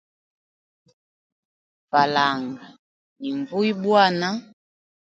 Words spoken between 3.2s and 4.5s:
nvuya bwana.